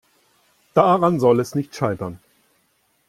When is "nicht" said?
1.53-1.75